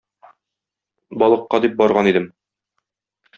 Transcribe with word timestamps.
Балыкка 1.25 1.61
дип 1.67 1.77
барган 1.83 2.11
идем 2.13 2.27